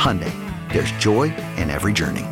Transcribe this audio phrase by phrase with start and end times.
[0.00, 0.32] Hyundai,
[0.72, 1.24] there's joy
[1.58, 2.24] in every journey.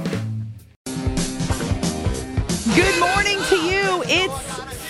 [2.75, 4.03] Good morning to you.
[4.07, 4.43] It's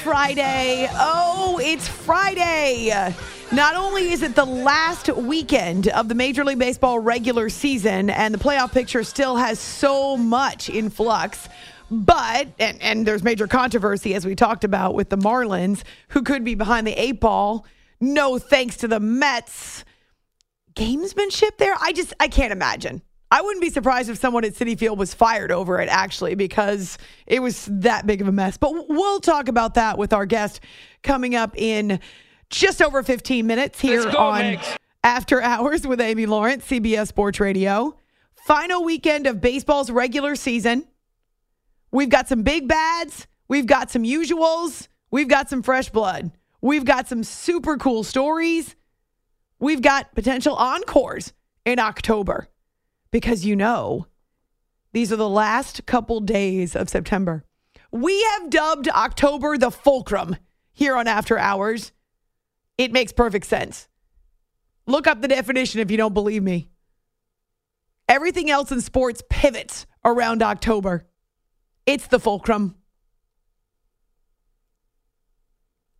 [0.04, 0.86] Friday.
[0.92, 3.12] Oh, it's Friday.
[3.50, 8.32] Not only is it the last weekend of the Major League Baseball regular season, and
[8.32, 11.48] the playoff picture still has so much in flux,
[11.90, 16.44] but, and, and there's major controversy as we talked about with the Marlins, who could
[16.44, 17.66] be behind the eight ball.
[18.00, 19.84] No thanks to the Mets.
[20.78, 21.74] Gamesmanship there?
[21.80, 23.02] I just, I can't imagine.
[23.32, 26.98] I wouldn't be surprised if someone at Citi Field was fired over it, actually, because
[27.26, 28.56] it was that big of a mess.
[28.56, 30.60] But we'll talk about that with our guest
[31.02, 31.98] coming up in
[32.48, 34.58] just over 15 minutes here go, on.
[35.02, 37.96] After Hours with Amy Lawrence, CBS Sports Radio.
[38.46, 40.86] Final weekend of baseball's regular season.
[41.90, 46.30] We've got some big bads, we've got some usuals, we've got some fresh blood,
[46.61, 48.77] we've got some super cool stories,
[49.58, 51.33] we've got potential encores
[51.64, 52.48] in October
[53.11, 54.07] because you know
[54.92, 57.45] these are the last couple days of September.
[57.91, 60.36] We have dubbed October the fulcrum
[60.73, 61.92] here on After Hours.
[62.77, 63.89] It makes perfect sense.
[64.86, 66.70] Look up the definition if you don't believe me.
[68.08, 71.07] Everything else in sports pivots around October.
[71.85, 72.74] It's the fulcrum.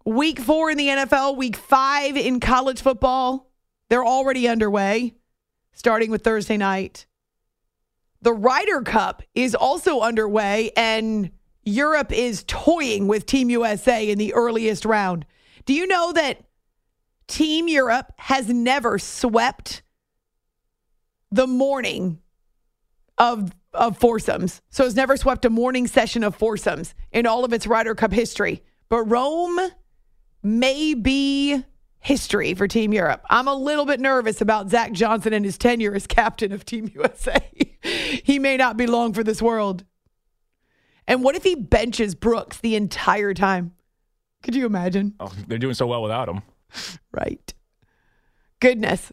[0.05, 3.48] Week four in the NFL, week five in college football.
[3.89, 5.15] They're already underway,
[5.73, 7.07] starting with Thursday night.
[8.21, 11.31] The Ryder Cup is also underway, and
[11.65, 15.25] Europe is toying with Team USA in the earliest round.
[15.65, 16.45] Do you know that
[17.29, 19.83] Team Europe has never swept
[21.31, 22.19] the morning
[23.19, 24.63] of of foursomes.
[24.71, 28.13] So it's never swept a morning session of foursomes in all of its Ryder Cup
[28.13, 28.63] history.
[28.89, 29.59] But Rome
[30.43, 31.63] may be
[32.01, 33.23] history for Team Europe.
[33.29, 36.91] I'm a little bit nervous about Zach Johnson and his tenure as captain of Team
[36.95, 37.41] USA.
[37.83, 39.85] he may not be long for this world.
[41.07, 43.75] And what if he benches Brooks the entire time?
[44.43, 45.15] Could you imagine?
[45.19, 46.43] Oh, they're doing so well without him.
[47.13, 47.55] Right.
[48.61, 49.11] Goodness.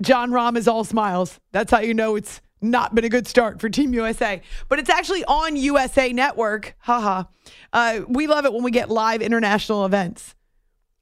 [0.00, 1.40] Jon Rahm is all smiles.
[1.52, 4.42] That's how you know it's not been a good start for Team USA.
[4.68, 6.76] But it's actually on USA Network.
[6.80, 7.24] Haha.
[7.72, 10.34] Uh, we love it when we get live international events.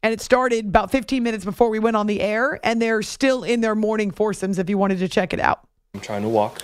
[0.03, 3.45] And it started about 15 minutes before we went on the air, and they're still
[3.45, 5.67] in their morning foursomes if you wanted to check it out.
[5.95, 6.63] I'm trying to walk.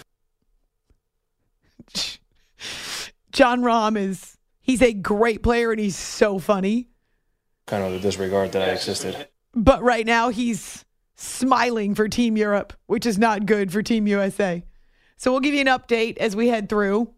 [3.33, 6.89] Jon Rahm is, he's a great player and he's so funny.
[7.67, 9.29] Kind of the disregard that I existed.
[9.55, 10.85] But right now he's
[11.17, 14.65] smiling for Team Europe, which is not good for Team USA.
[15.17, 17.13] So we'll give you an update as we head through.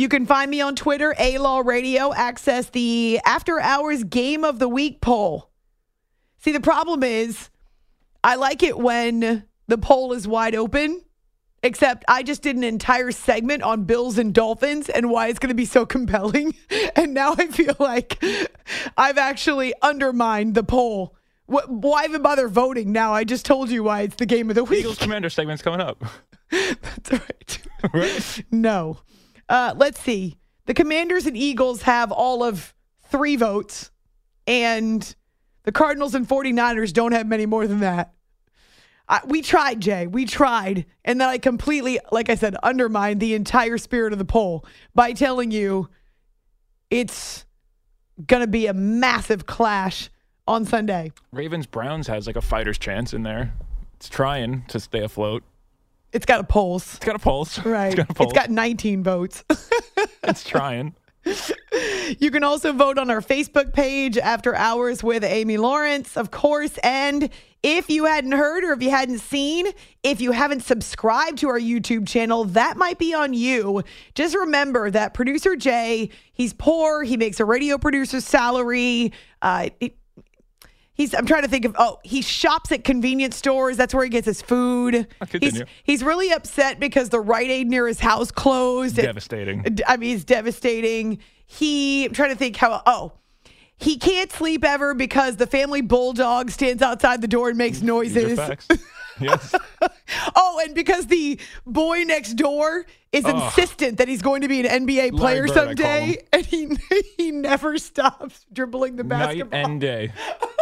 [0.00, 2.10] You can find me on Twitter, A Law Radio.
[2.14, 5.50] Access the After Hours Game of the Week poll.
[6.38, 7.50] See, the problem is,
[8.24, 11.02] I like it when the poll is wide open,
[11.62, 15.50] except I just did an entire segment on Bills and Dolphins and why it's going
[15.50, 16.54] to be so compelling.
[16.96, 18.24] And now I feel like
[18.96, 21.14] I've actually undermined the poll.
[21.44, 23.12] Wh- Why even bother voting now?
[23.12, 24.80] I just told you why it's the game of the week.
[24.80, 26.02] Eagles Commander segment's coming up.
[26.50, 28.44] That's right.
[28.50, 29.00] No.
[29.50, 30.38] Uh, let's see.
[30.66, 32.72] The Commanders and Eagles have all of
[33.10, 33.90] three votes,
[34.46, 35.14] and
[35.64, 38.14] the Cardinals and 49ers don't have many more than that.
[39.08, 40.06] I, we tried, Jay.
[40.06, 40.86] We tried.
[41.04, 44.64] And then I completely, like I said, undermined the entire spirit of the poll
[44.94, 45.88] by telling you
[46.90, 47.44] it's
[48.24, 50.10] going to be a massive clash
[50.46, 51.10] on Sunday.
[51.32, 53.52] Ravens Browns has like a fighter's chance in there.
[53.94, 55.42] It's trying to stay afloat.
[56.12, 56.96] It's got a pulse.
[56.96, 57.58] It's got a pulse.
[57.64, 57.88] Right.
[57.88, 58.30] It's got pulse.
[58.30, 59.44] It's got 19 votes.
[60.24, 60.94] it's trying.
[62.18, 66.78] You can also vote on our Facebook page after hours with Amy Lawrence, of course.
[66.82, 67.28] And
[67.62, 69.66] if you hadn't heard or if you hadn't seen,
[70.02, 73.82] if you haven't subscribed to our YouTube channel, that might be on you.
[74.14, 77.02] Just remember that producer Jay, he's poor.
[77.04, 79.12] He makes a radio producer's salary.
[79.42, 79.96] Uh, it-
[81.00, 83.78] He's, I'm trying to think of, oh, he shops at convenience stores.
[83.78, 85.06] That's where he gets his food.
[85.40, 88.96] He's, he's really upset because the Rite Aid near his house closed.
[88.96, 89.78] Devastating.
[89.88, 91.20] I mean, it's devastating.
[91.46, 93.12] He, I'm trying to think how, oh,
[93.78, 98.38] he can't sleep ever because the family bulldog stands outside the door and makes noises.
[99.20, 99.54] yes.
[100.36, 103.42] Oh, and because the boy next door is Ugh.
[103.42, 106.76] insistent that he's going to be an NBA player Bird, someday, and he
[107.16, 109.64] he never stops dribbling the Night basketball.
[109.64, 110.12] and day.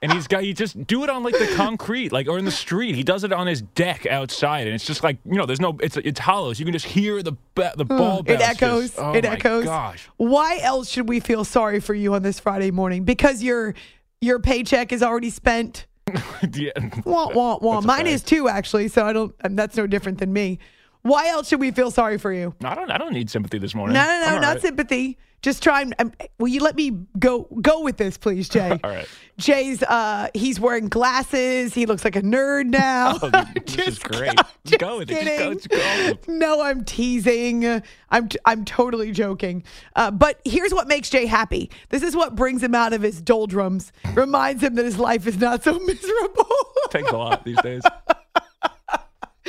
[0.00, 2.50] And he's got he just do it on like the concrete, like or in the
[2.50, 2.94] street.
[2.94, 5.76] He does it on his deck outside, and it's just like you know, there's no,
[5.80, 6.52] it's it's hollow.
[6.52, 8.22] So you can just hear the ba- the ball.
[8.22, 8.30] Hmm.
[8.30, 8.90] it echoes.
[8.90, 9.64] Just, oh it my echoes.
[9.64, 13.04] Gosh, Why else should we feel sorry for you on this Friday morning?
[13.04, 13.74] Because your
[14.20, 15.86] your paycheck is already spent.
[16.54, 16.70] yeah.
[17.04, 17.74] Wah, wah, wah.
[17.74, 18.88] That's Mine is too, actually.
[18.88, 19.34] So I don't.
[19.40, 20.58] and That's no different than me.
[21.08, 22.54] Why else should we feel sorry for you?
[22.62, 23.94] I don't I don't need sympathy this morning.
[23.94, 24.60] No, no, no, not right.
[24.60, 25.16] sympathy.
[25.40, 28.70] Just try and um, will you let me go go with this, please, Jay?
[28.84, 29.08] All right.
[29.38, 31.72] Jay's uh he's wearing glasses.
[31.72, 33.18] He looks like a nerd now.
[33.22, 34.34] Oh, this is Just great.
[34.36, 35.24] go- Just go with it.
[35.24, 36.32] Just go- just go.
[36.32, 37.64] No, I'm teasing.
[38.10, 39.62] I'm t- I'm totally joking.
[39.96, 41.70] Uh, but here's what makes Jay happy.
[41.88, 43.92] This is what brings him out of his doldrums.
[44.14, 46.48] Reminds him that his life is not so miserable.
[46.90, 47.82] Takes a lot these days.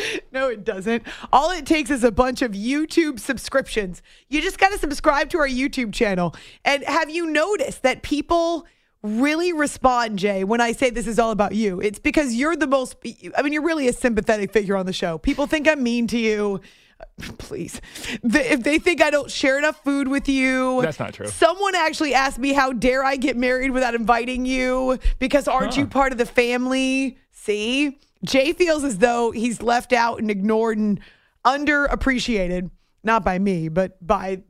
[0.32, 1.04] No, it doesn't.
[1.34, 4.02] All it takes is a bunch of YouTube subscriptions.
[4.28, 6.36] You just got to subscribe to our YouTube channel.
[6.64, 8.66] And have you noticed that people
[9.02, 11.82] really respond, Jay, when I say this is all about you?
[11.82, 12.96] It's because you're the most,
[13.36, 15.18] I mean, you're really a sympathetic figure on the show.
[15.18, 16.62] People think I'm mean to you.
[17.38, 17.80] Please.
[18.24, 21.28] If they think I don't share enough food with you, That's not true.
[21.28, 25.00] Someone actually asked me, How dare I get married without inviting you?
[25.18, 27.18] Because aren't you part of the family?
[27.32, 27.98] See?
[28.26, 31.00] Jay feels as though he's left out and ignored and
[31.46, 32.70] underappreciated,
[33.04, 34.44] not by me, but by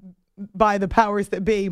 [0.55, 1.69] by the powers that be.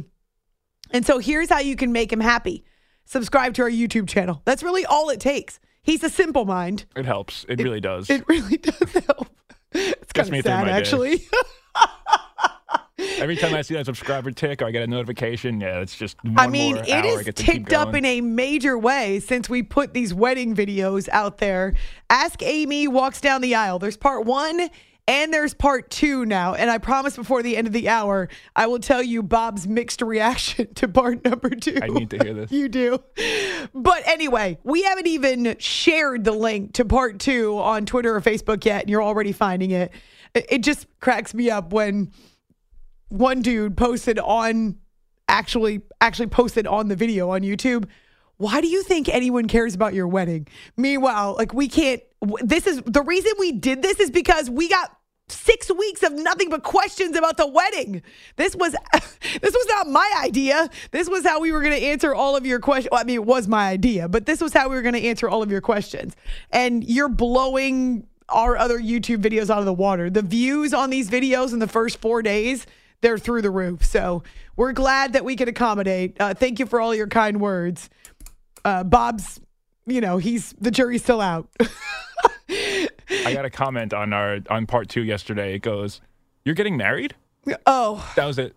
[0.91, 2.65] And so here's how you can make him happy.
[3.05, 4.41] Subscribe to our YouTube channel.
[4.45, 5.59] That's really all it takes.
[5.81, 6.85] He's a simple mind.
[6.95, 7.45] It helps.
[7.47, 8.09] It, really does.
[8.09, 9.29] It really does help.
[9.71, 11.25] It's kind of sad, actually.
[12.99, 16.23] Every time I see that subscriber tick or I get a notification, yeah, it's just
[16.23, 19.93] one I mean, more it is ticked up in a major way since we put
[19.93, 21.73] these wedding videos out there.
[22.09, 23.79] Ask Amy walks down the aisle.
[23.79, 24.69] There's part one
[25.07, 26.53] and there's part two now.
[26.53, 30.01] And I promise before the end of the hour, I will tell you Bob's mixed
[30.01, 31.79] reaction to part number two.
[31.81, 32.51] I need to hear this.
[32.57, 33.03] You do.
[33.73, 38.65] But anyway, we haven't even shared the link to part two on Twitter or Facebook
[38.65, 39.71] yet, and you're already finding.
[39.71, 39.91] It
[40.33, 42.11] it just cracks me up when
[43.09, 44.77] one dude posted on
[45.27, 47.85] actually actually posted on the video on YouTube.
[48.37, 50.47] Why do you think anyone cares about your wedding?
[50.75, 52.01] Meanwhile, like we can't.
[52.41, 54.91] This is the reason we did this is because we got
[55.29, 58.01] six weeks of nothing but questions about the wedding.
[58.35, 60.69] This was this was not my idea.
[60.91, 62.89] This was how we were going to answer all of your questions.
[62.91, 65.03] Well, I mean, it was my idea, but this was how we were going to
[65.03, 66.15] answer all of your questions.
[66.51, 70.09] And you're blowing our other YouTube videos out of the water.
[70.09, 72.65] The views on these videos in the first four days,
[73.01, 73.83] they're through the roof.
[73.85, 74.23] So
[74.55, 76.17] we're glad that we can accommodate.
[76.19, 77.89] Uh, thank you for all your kind words.
[78.65, 79.39] Uh, Bob's,
[79.85, 81.49] you know, he's the jury's still out.
[82.49, 85.53] I got a comment on our on part two yesterday.
[85.55, 86.01] It goes,
[86.43, 87.15] "You're getting married?"
[87.65, 88.55] oh, That was it.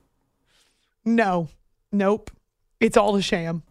[1.05, 1.49] no,
[1.93, 2.31] nope.
[2.81, 3.63] It's all a sham.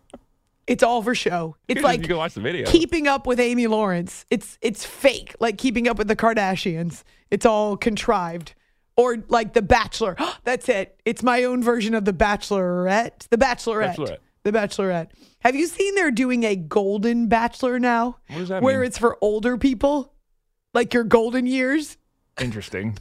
[0.67, 1.55] It's all for show.
[1.67, 2.69] It's like you can watch the video.
[2.69, 4.25] keeping up with Amy Lawrence.
[4.29, 7.03] It's it's fake, like keeping up with the Kardashians.
[7.31, 8.53] It's all contrived.
[8.99, 10.15] Or like The Bachelor.
[10.43, 10.99] That's it.
[11.05, 13.27] It's my own version of The Bachelorette.
[13.29, 13.95] The Bachelorette.
[13.95, 14.17] Bachelorette.
[14.43, 15.07] The Bachelorette.
[15.39, 18.17] Have you seen they're doing a golden bachelor now?
[18.27, 18.87] What does that Where mean?
[18.87, 20.13] it's for older people?
[20.73, 21.97] Like your golden years?
[22.41, 22.97] Interesting,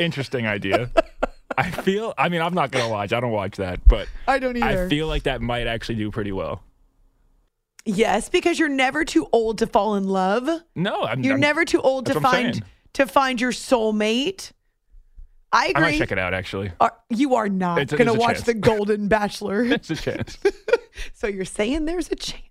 [0.00, 0.90] interesting idea.
[1.56, 2.12] I feel.
[2.18, 3.12] I mean, I'm not gonna watch.
[3.12, 4.86] I don't watch that, but I don't either.
[4.86, 6.62] I feel like that might actually do pretty well.
[7.84, 10.48] yes, because you're never too old to fall in love.
[10.74, 11.22] No, I'm.
[11.22, 12.64] You're I'm- never too old to that's what I'm find saying.
[12.94, 14.52] to find your soulmate.
[15.52, 15.74] I agree.
[15.74, 16.32] I might check it out.
[16.34, 18.46] Actually, Are, you are not going to watch chance.
[18.46, 19.64] The Golden Bachelor.
[19.64, 20.38] it's a chance.
[21.12, 22.42] so you're saying there's a chance.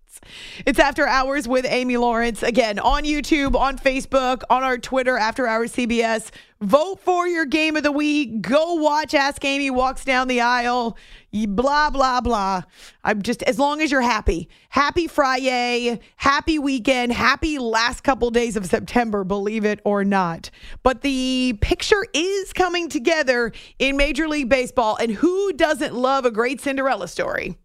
[0.65, 2.43] It's After Hours with Amy Lawrence.
[2.43, 6.29] Again, on YouTube, on Facebook, on our Twitter, After Hours CBS.
[6.61, 8.41] Vote for your game of the week.
[8.41, 10.95] Go watch Ask Amy Walks Down the Aisle.
[11.33, 12.61] Blah, blah, blah.
[13.03, 14.47] I'm just, as long as you're happy.
[14.69, 15.99] Happy Friday.
[16.17, 17.13] Happy weekend.
[17.13, 20.51] Happy last couple days of September, believe it or not.
[20.83, 24.97] But the picture is coming together in Major League Baseball.
[24.97, 27.57] And who doesn't love a great Cinderella story?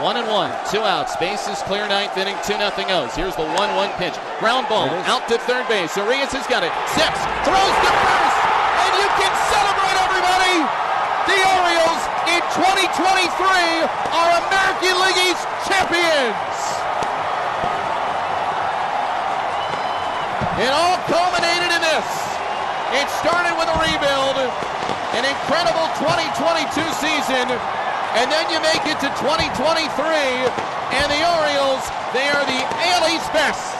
[0.00, 1.16] One and one, two outs.
[1.16, 3.12] Bases clear, ninth inning, two nothing O's.
[3.12, 4.16] Here's the one-one pitch.
[4.40, 5.92] Ground ball out to third base.
[5.96, 6.72] Urias has got it.
[6.96, 8.38] Sips, throws to first,
[8.80, 10.56] and you can celebrate, everybody.
[11.28, 13.84] The Orioles in 2023
[14.16, 16.56] are American League East champions.
[20.64, 22.08] It all culminated in this.
[22.96, 24.36] It started with a rebuild,
[25.12, 27.52] an incredible 2022 season.
[28.16, 31.84] And then you make it to 2023, and the Orioles,
[32.16, 33.76] they are the AL East best.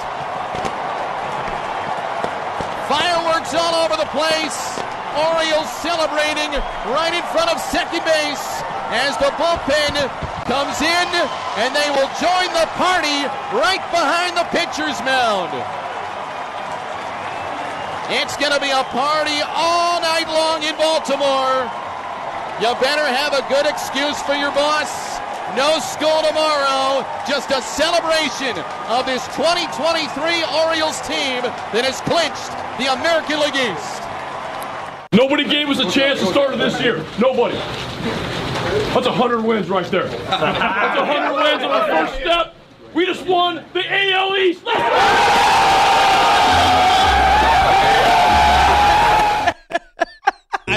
[2.88, 4.80] Fireworks all over the place.
[5.16, 6.52] Orioles celebrating
[6.92, 8.44] right in front of second base
[8.92, 9.96] as the bullpen
[10.44, 11.08] comes in,
[11.60, 13.24] and they will join the party
[13.56, 15.52] right behind the pitcher's mound.
[18.08, 21.87] It's going to be a party all night long in Baltimore.
[22.60, 25.20] You better have a good excuse for your boss.
[25.56, 28.58] No school tomorrow, just a celebration
[28.90, 32.50] of this 2023 Orioles team that has clinched
[32.82, 34.02] the American League East.
[35.12, 37.06] Nobody gave us a chance to start this year.
[37.20, 37.54] Nobody.
[38.90, 40.08] That's hundred wins right there.
[40.08, 42.56] That's hundred wins on our first step.
[42.92, 44.64] We just won the AL East.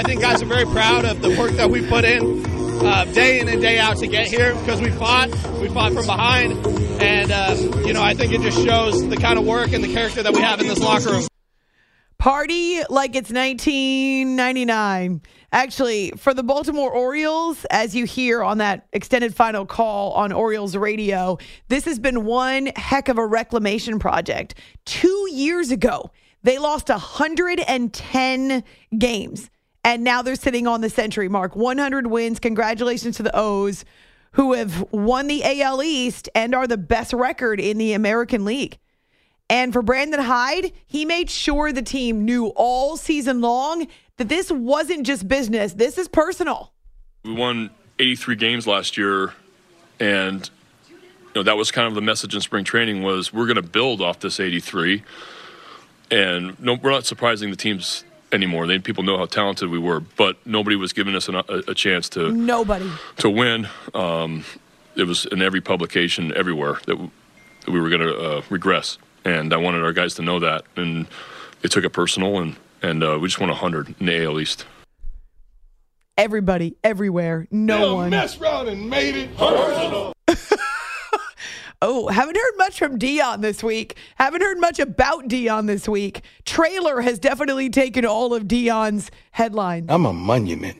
[0.02, 2.44] I think guys are very proud of the work that we put in
[2.84, 5.28] uh, day in and day out to get here because we fought.
[5.60, 6.54] We fought from behind.
[7.00, 7.54] And, uh,
[7.86, 10.32] you know, I think it just shows the kind of work and the character that
[10.32, 11.28] we have in this locker room.
[12.18, 15.22] Party like it's 1999.
[15.52, 20.76] Actually, for the Baltimore Orioles, as you hear on that extended final call on Orioles
[20.76, 24.56] radio, this has been one heck of a reclamation project.
[24.84, 26.10] Two years ago,
[26.42, 28.64] they lost 110
[28.98, 29.48] games,
[29.84, 32.38] and now they're sitting on the century mark 100 wins.
[32.38, 33.84] Congratulations to the O's,
[34.32, 38.78] who have won the AL East and are the best record in the American League.
[39.50, 43.86] And for Brandon Hyde, he made sure the team knew all season long
[44.16, 46.72] that this wasn't just business, this is personal.
[47.24, 49.32] We won 83 games last year,
[50.00, 50.48] and
[50.88, 50.96] you
[51.34, 54.00] know that was kind of the message in spring training was we're going to build
[54.00, 55.02] off this 83,
[56.10, 58.66] and no, we're not surprising the teams anymore.
[58.66, 61.74] They people know how talented we were, but nobody was giving us an, a, a
[61.74, 62.90] chance to Nobody.
[63.18, 63.68] to win.
[63.94, 64.44] Um,
[64.96, 67.10] it was in every publication everywhere that, w-
[67.64, 70.64] that we were going to uh, regress, and I wanted our guys to know that,
[70.76, 71.06] and
[71.60, 74.66] they took it personal, and and uh, we just won 100 in the AL East.
[76.18, 78.10] Everybody, everywhere, no one.
[78.10, 80.11] mess around and made it personal.
[81.84, 83.96] Oh, haven't heard much from Deion this week.
[84.14, 86.22] Haven't heard much about Deion this week.
[86.44, 89.86] Trailer has definitely taken all of Deion's headlines.
[89.88, 90.78] I'm a monument,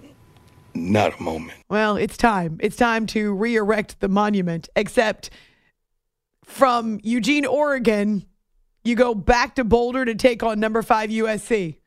[0.74, 1.58] not a moment.
[1.68, 2.56] Well, it's time.
[2.60, 5.30] It's time to re erect the monument, except
[6.44, 8.24] from Eugene, Oregon,
[8.84, 11.78] you go back to Boulder to take on number five USC.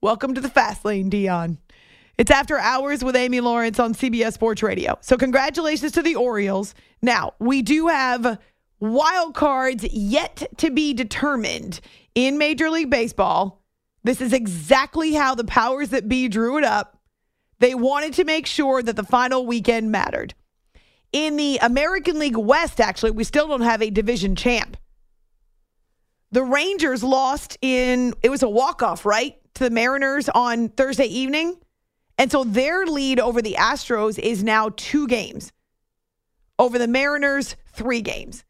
[0.00, 1.58] Welcome to the fast lane, Deion.
[2.22, 4.96] It's after hours with Amy Lawrence on CBS Sports Radio.
[5.00, 6.72] So, congratulations to the Orioles.
[7.02, 8.38] Now, we do have
[8.78, 11.80] wild cards yet to be determined
[12.14, 13.60] in Major League Baseball.
[14.04, 16.96] This is exactly how the powers that be drew it up.
[17.58, 20.32] They wanted to make sure that the final weekend mattered.
[21.12, 24.76] In the American League West, actually, we still don't have a division champ.
[26.30, 29.34] The Rangers lost in, it was a walk-off, right?
[29.54, 31.56] To the Mariners on Thursday evening.
[32.18, 35.52] And so their lead over the Astros is now two games.
[36.58, 38.44] Over the Mariners, three games.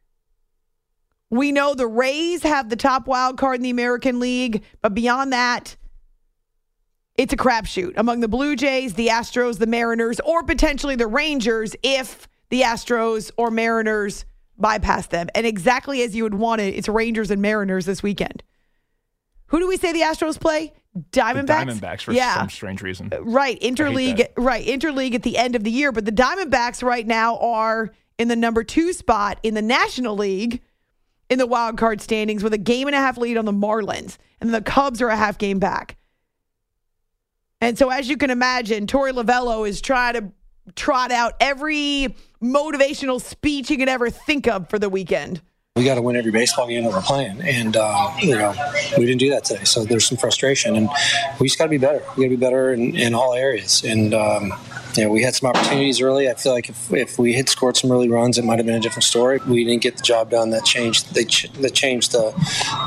[1.31, 5.33] We know the Rays have the top wild card in the American League, but beyond
[5.33, 5.76] that,
[7.16, 11.75] it's a crapshoot among the Blue Jays, the Astros, the Mariners, or potentially the Rangers
[11.83, 14.25] if the Astros or Mariners
[14.59, 15.28] bypass them.
[15.35, 18.42] And exactly as you would want it, it's Rangers and Mariners this weekend.
[19.47, 20.73] Who do we say the Astros play?
[21.11, 21.46] Diamondbacks.
[21.46, 22.34] Diamondbacks for yeah.
[22.34, 23.08] some strange reason.
[23.12, 25.90] Uh, right, interleague, right, interleague at the end of the year.
[25.90, 30.61] But the Diamondbacks right now are in the number two spot in the National League
[31.30, 34.18] in the wild card standings with a game and a half lead on the Marlins,
[34.40, 35.96] and the Cubs are a half game back.
[37.62, 40.32] And so, as you can imagine, Torey Lovullo is trying to
[40.75, 45.40] trot out every motivational speech he can ever think of for the weekend.
[45.75, 48.55] We got to win every baseball game that we're playing, and um, you know
[48.99, 49.64] we didn't do that today.
[49.64, 50.91] So there's some frustration, and
[51.41, 52.02] we just got to be better.
[52.14, 54.52] We got to be better in, in all areas, and um,
[54.97, 56.29] you know, we had some opportunities early.
[56.29, 58.75] I feel like if, if we had scored some early runs, it might have been
[58.75, 59.41] a different story.
[59.47, 60.50] We didn't get the job done.
[60.50, 61.14] That changed.
[61.14, 62.33] They ch- that changed the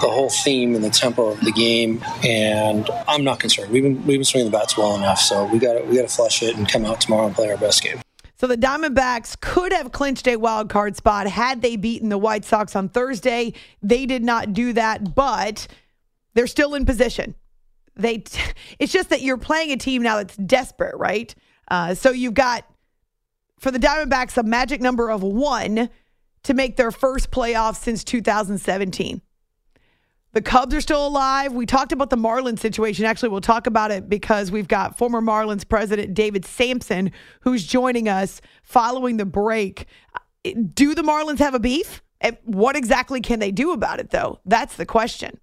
[0.02, 2.04] the whole theme and the tempo of the game.
[2.24, 3.72] And I'm not concerned.
[3.72, 5.20] We've been we've been swinging the bats well enough.
[5.20, 7.58] So we got we got to flush it and come out tomorrow and play our
[7.58, 8.00] best game.
[8.38, 12.44] So the Diamondbacks could have clinched a wild card spot had they beaten the White
[12.44, 13.54] Sox on Thursday.
[13.82, 15.68] They did not do that, but
[16.34, 17.36] they're still in position.
[17.96, 18.42] They, t-
[18.80, 21.34] it's just that you're playing a team now that's desperate, right?
[21.70, 22.66] Uh, so you've got
[23.60, 25.90] for the Diamondbacks a magic number of one
[26.44, 29.22] to make their first playoff since 2017.
[30.36, 31.54] The Cubs are still alive.
[31.54, 33.06] We talked about the Marlins situation.
[33.06, 38.10] Actually, we'll talk about it because we've got former Marlins president David Samson who's joining
[38.10, 39.86] us following the break.
[40.44, 42.04] Do the Marlins have a beef?
[42.20, 44.42] And what exactly can they do about it, though?
[44.46, 45.40] That's the question.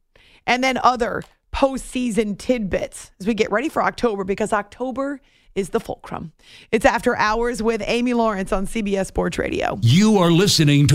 [0.47, 1.23] And then other
[1.55, 5.23] postseason tidbits as we get ready for October because October
[5.55, 6.33] is the fulcrum.
[6.71, 9.79] It's after hours with Amy Lawrence on CBS Sports Radio.
[9.83, 10.95] You are listening to.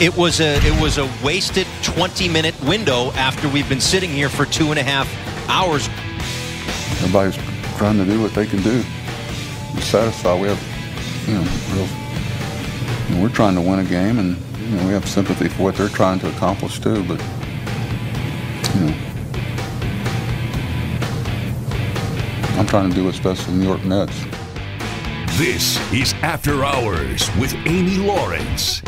[0.00, 4.10] It, it was a it was a wasted 20 minute window after we've been sitting
[4.10, 5.08] here for two and a half
[5.48, 5.88] hours.
[7.02, 7.36] Everybody's
[7.76, 8.82] trying to do what they can do.
[9.74, 10.40] We're satisfied.
[10.40, 11.88] We have, you know, real.
[13.08, 15.62] You know, we're trying to win a game, and you know, we have sympathy for
[15.62, 17.02] what they're trying to accomplish too.
[17.04, 17.20] But
[18.74, 18.94] you know,
[22.58, 24.24] I'm trying to do what's best for the New York Mets.
[25.38, 28.82] This is After Hours with Amy Lawrence.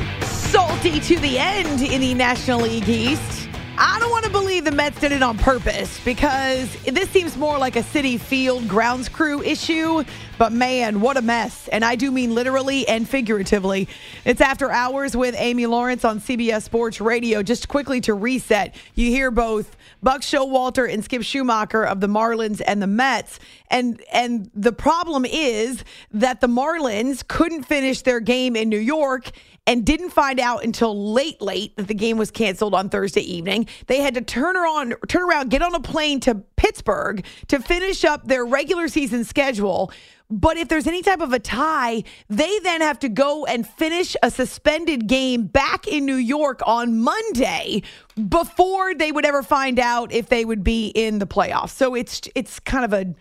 [0.51, 3.49] Salty to the end in the National League East.
[3.79, 7.57] I don't want to believe the Mets did it on purpose because this seems more
[7.57, 10.03] like a Citi Field grounds crew issue.
[10.39, 11.69] But man, what a mess.
[11.69, 13.89] And I do mean literally and figuratively.
[14.25, 17.45] It's after hours with Amy Lawrence on CBS Sports Radio.
[17.45, 22.61] Just quickly to reset, you hear both Buck Showalter and Skip Schumaker of the Marlins
[22.67, 23.39] and the Mets.
[23.71, 29.31] And and the problem is that the Marlins couldn't finish their game in New York
[29.71, 33.69] and didn't find out until late, late that the game was canceled on Thursday evening.
[33.87, 38.05] They had to turn on, turn around, get on a plane to Pittsburgh to finish
[38.05, 39.93] up their regular season schedule.
[40.29, 44.17] But if there's any type of a tie, they then have to go and finish
[44.25, 47.85] a suspended game back in New York on Monday
[48.29, 51.71] before they would ever find out if they would be in the playoffs.
[51.71, 53.15] So it's it's kind of a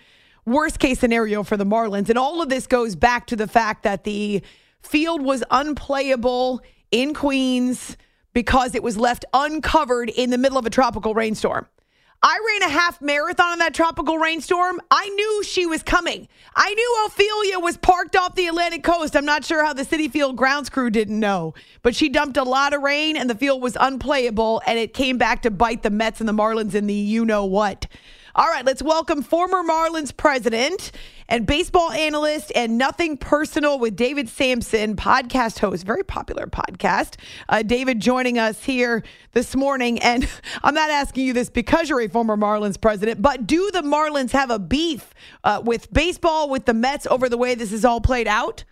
[0.46, 2.10] worst case scenario for the Marlins.
[2.10, 4.42] And all of this goes back to the fact that the
[4.82, 6.62] field was unplayable
[6.92, 7.98] in Queens
[8.34, 11.68] because it was left uncovered in the middle of a tropical rainstorm.
[12.22, 14.82] I ran a half marathon in that tropical rainstorm.
[14.92, 16.28] I knew she was coming.
[16.54, 19.16] I knew Ophelia was parked off the Atlantic coast.
[19.16, 22.44] I'm not sure how the Citi Field grounds crew didn't know, but she dumped a
[22.44, 25.90] lot of rain and the field was unplayable and it came back to bite the
[25.90, 27.88] Mets and the Marlins in the you know what.
[28.40, 30.94] All right, let's welcome former Marlins president
[31.28, 37.16] and baseball analyst and nothing personal with David Samson, podcast host, very popular podcast.
[37.50, 40.00] Uh, David joining us here this morning.
[40.00, 40.26] And
[40.64, 44.32] I'm not asking you this because you're a former Marlins president, but do the Marlins
[44.32, 48.00] have a beef uh, with baseball, with the Mets over the way this is all
[48.00, 48.64] played out?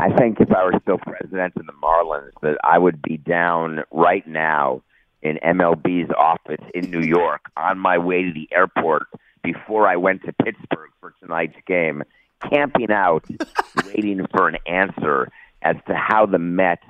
[0.00, 3.84] I think if I were still president of the Marlins, that I would be down
[3.92, 4.82] right now
[5.22, 9.04] in MLB's office in New York on my way to the airport
[9.42, 12.02] before I went to Pittsburgh for tonight's game,
[12.52, 13.24] camping out,
[13.86, 15.28] waiting for an answer
[15.62, 16.84] as to how the Mets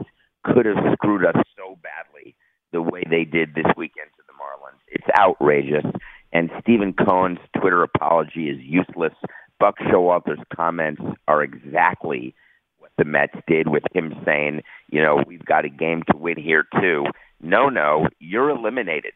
[0.44, 2.34] could have screwed us so badly
[2.72, 4.80] the way they did this weekend to the Marlins.
[4.88, 5.84] It's outrageous.
[6.32, 9.14] And Steven Cohen's Twitter apology is useless.
[9.58, 12.34] Buck Showalter's comments are exactly
[12.78, 16.38] what the Mets did with him saying, you know, we've got a game to win
[16.38, 17.06] here too.
[17.40, 19.14] No, no, you're eliminated.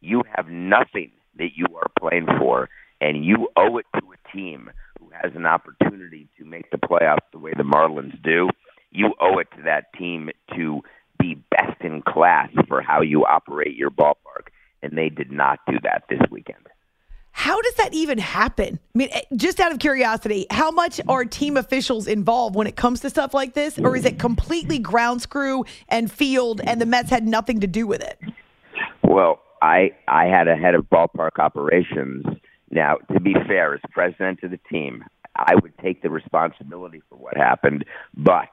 [0.00, 2.68] You have nothing that you are playing for,
[3.00, 7.26] and you owe it to a team who has an opportunity to make the playoffs
[7.32, 8.48] the way the Marlins do.
[8.90, 10.82] You owe it to that team to
[11.18, 14.48] be best in class for how you operate your ballpark,
[14.82, 16.66] and they did not do that this weekend.
[17.32, 18.78] How does that even happen?
[18.94, 22.76] I mean, eh, just out of curiosity, how much are team officials involved when it
[22.76, 23.78] comes to stuff like this?
[23.78, 27.86] Or is it completely ground screw and field and the Mets had nothing to do
[27.86, 28.20] with it?
[29.02, 32.24] Well, I I had a head of ballpark operations.
[32.70, 35.04] Now, to be fair, as president of the team,
[35.36, 38.48] I would take the responsibility for what happened, but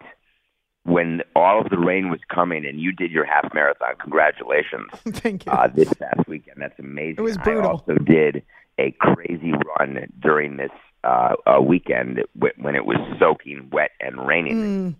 [0.83, 4.89] when all of the rain was coming and you did your half marathon, congratulations.
[5.19, 5.51] Thank you.
[5.51, 7.15] Uh, this past weekend, that's amazing.
[7.19, 7.63] It was brutal.
[7.63, 8.43] I also did
[8.79, 10.71] a crazy run during this
[11.03, 14.55] uh, uh, weekend when it was soaking wet and raining.
[14.55, 14.95] Mm.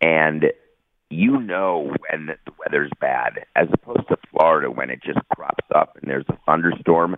[0.00, 0.44] And
[1.10, 5.96] you know when the weather's bad, as opposed to Florida when it just crops up
[6.00, 7.16] and there's a thunderstorm.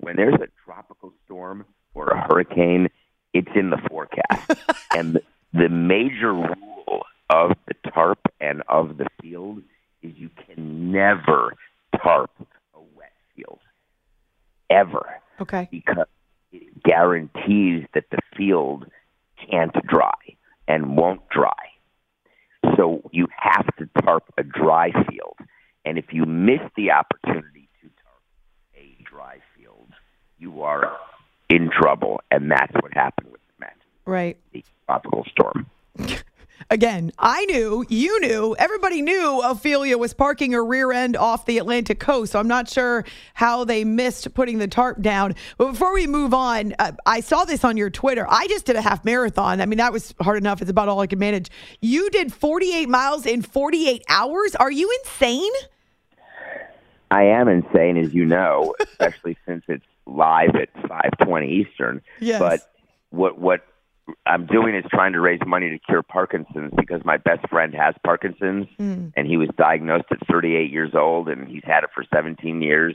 [0.00, 2.88] When there's a tropical storm or a hurricane,
[3.32, 4.52] it's in the forecast.
[4.94, 9.62] and the, the major rule of the tarp and of the field
[10.02, 11.54] is you can never
[12.00, 12.30] tarp
[12.74, 13.58] a wet field.
[14.70, 15.17] Ever.
[15.40, 15.68] Okay.
[15.70, 16.06] Because
[16.52, 18.86] it guarantees that the field
[19.50, 20.18] can't dry
[20.66, 21.52] and won't dry.
[22.76, 25.36] So you have to tarp a dry field.
[25.84, 28.22] And if you miss the opportunity to tarp
[28.76, 29.88] a dry field,
[30.38, 30.96] you are
[31.48, 32.20] in trouble.
[32.30, 33.48] And that's what happened with the
[34.08, 34.38] Right.
[34.52, 35.66] the tropical storm.
[36.70, 41.56] Again, I knew, you knew, everybody knew Ophelia was parking her rear end off the
[41.56, 42.32] Atlantic coast.
[42.32, 45.34] So I'm not sure how they missed putting the tarp down.
[45.56, 48.26] But before we move on, uh, I saw this on your Twitter.
[48.28, 49.62] I just did a half marathon.
[49.62, 50.60] I mean, that was hard enough.
[50.60, 51.48] It's about all I could manage.
[51.80, 54.54] You did 48 miles in 48 hours.
[54.56, 55.52] Are you insane?
[57.10, 62.02] I am insane, as you know, especially since it's live at 5:20 Eastern.
[62.20, 62.38] Yes.
[62.38, 62.60] But
[63.08, 63.62] what what
[64.26, 67.94] I'm doing is trying to raise money to cure Parkinson's because my best friend has
[68.04, 69.12] Parkinson's, Mm.
[69.16, 72.94] and he was diagnosed at 38 years old, and he's had it for 17 years,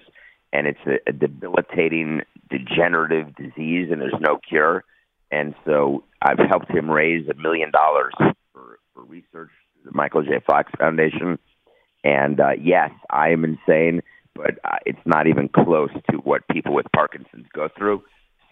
[0.52, 4.84] and it's a, a debilitating degenerative disease, and there's no cure.
[5.32, 8.13] And so I've helped him raise a million dollars
[8.54, 10.39] for for research, through the Michael J.
[10.45, 11.39] Fox Foundation.
[12.04, 14.02] And uh, yes, I am insane,
[14.36, 18.04] but uh, it's not even close to what people with Parkinson's go through.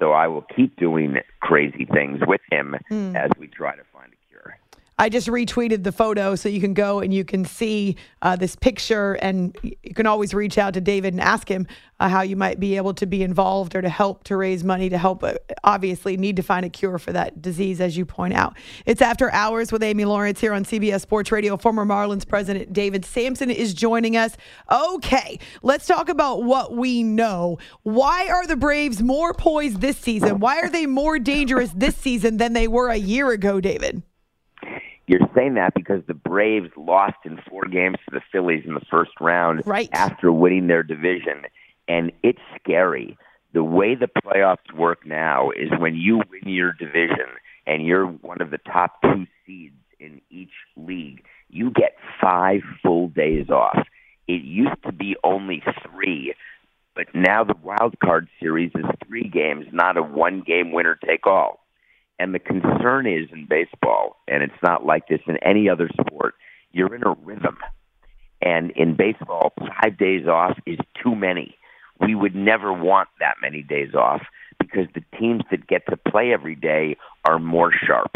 [0.02, 3.16] So I will keep doing crazy things with him Hmm.
[3.16, 4.58] as we try to find a cure.
[5.02, 8.56] I just retweeted the photo so you can go and you can see uh, this
[8.56, 11.66] picture, and you can always reach out to David and ask him
[12.00, 14.90] uh, how you might be able to be involved or to help to raise money
[14.90, 15.24] to help.
[15.24, 15.34] Uh,
[15.64, 18.56] obviously, need to find a cure for that disease, as you point out.
[18.86, 21.58] It's After Hours with Amy Lawrence here on CBS Sports Radio.
[21.58, 24.38] Former Marlins president David Samson is joining us.
[24.72, 27.58] Okay, let's talk about what we know.
[27.82, 30.38] Why are the Braves more poised this season?
[30.38, 34.04] Why are they more dangerous this season than they were a year ago, David?
[35.12, 38.86] You're saying that because the Braves lost in four games to the Phillies in the
[38.89, 39.89] first round Right.
[39.91, 41.43] after winning their division.
[41.89, 43.17] And it's scary.
[43.52, 47.28] The way the playoffs work now is when you win your division
[47.67, 53.10] and you're one of the top two seeds in each league, you get five full
[53.10, 53.86] days off.
[54.30, 56.36] It used to be only three,
[56.95, 61.28] but now the wild card series is three games, not a one game winner take
[61.28, 61.61] all.
[62.19, 66.36] And the concern is in baseball, and it's not like this in any other sport,
[66.71, 67.58] you're in a rhythm.
[68.41, 71.56] And in baseball, five days off is too many.
[72.00, 74.21] We would never want that many days off
[74.60, 78.12] because the teams that get to play every day are more sharp.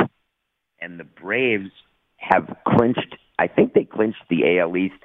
[0.80, 1.72] And the Braves
[2.18, 4.96] have clinched, I think they clinched the AL East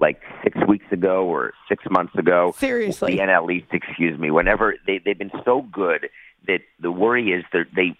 [0.00, 2.54] like six weeks ago or six months ago.
[2.56, 3.16] Seriously.
[3.16, 4.30] The NL East, excuse me.
[4.30, 6.08] Whenever they, they've been so good
[6.46, 7.96] that the worry is that they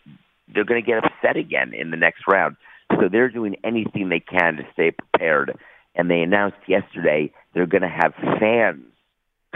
[0.54, 2.56] they're going to get upset again in the next round.
[2.98, 5.56] So they're doing anything they can to stay prepared.
[5.94, 8.84] And they announced yesterday they're going to have fans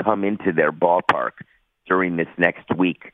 [0.02, 1.32] come into their ballpark
[1.86, 3.12] during this next week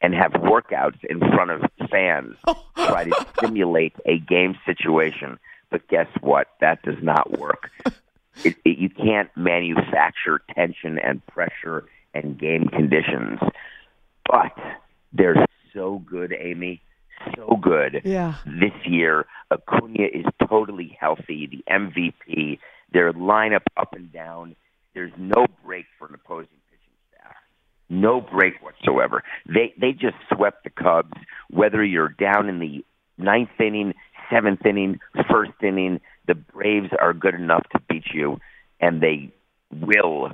[0.00, 2.36] and have workouts in front of fans,
[2.76, 5.38] try to simulate a game situation.
[5.70, 6.48] But guess what?
[6.60, 7.70] That does not work.
[8.44, 13.40] It, it, you can't manufacture tension and pressure and game conditions.
[14.24, 14.56] But
[15.12, 16.80] they're so good, Amy.
[17.34, 18.02] So good.
[18.04, 18.34] Yeah.
[18.46, 22.58] This year, Acuna is totally healthy, the MVP.
[22.92, 24.56] Their lineup up and down.
[24.94, 27.34] There's no break for an opposing pitching staff.
[27.88, 29.22] no break whatsoever.
[29.46, 31.12] They they just swept the Cubs.
[31.50, 32.84] Whether you're down in the
[33.18, 33.94] ninth inning,
[34.30, 35.00] seventh inning,
[35.30, 38.40] first inning, the Braves are good enough to beat you,
[38.80, 39.32] and they
[39.70, 40.32] will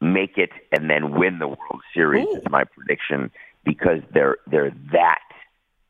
[0.00, 2.28] make it and then win the World Series.
[2.28, 3.30] Is my prediction
[3.64, 5.20] because they're they're that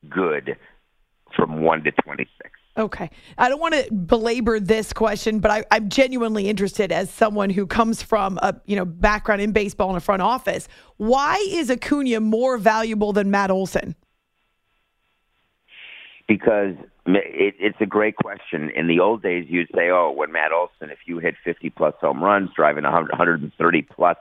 [0.09, 0.57] good
[1.37, 2.51] from one to twenty six.
[2.77, 3.11] Okay.
[3.37, 7.67] I don't want to belabor this question, but I, I'm genuinely interested as someone who
[7.67, 10.69] comes from a you know background in baseball in a front office.
[10.97, 13.97] Why is Acuna more valuable than Matt Olson?
[16.29, 16.75] Because
[17.07, 18.71] it, it's a great question.
[18.77, 21.95] In the old days, you'd say, "Oh, when Matt Olson, if you hit 50 plus
[22.01, 24.17] home runs, driving 100, 130 plus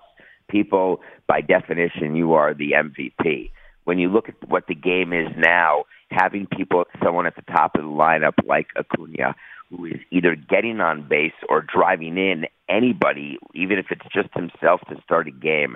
[0.50, 3.52] people, by definition, you are the MVP."
[3.90, 7.74] When you look at what the game is now, having people, someone at the top
[7.74, 9.34] of the lineup like Acuna,
[9.72, 14.82] who is either getting on base or driving in anybody, even if it's just himself
[14.90, 15.76] to start a game,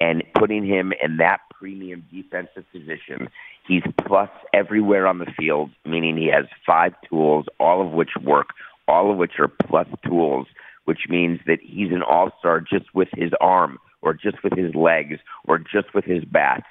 [0.00, 3.28] and putting him in that premium defensive position.
[3.68, 8.54] He's plus everywhere on the field, meaning he has five tools, all of which work,
[8.88, 10.46] all of which are plus tools,
[10.86, 14.74] which means that he's an all star just with his arm, or just with his
[14.74, 16.64] legs, or just with his bat.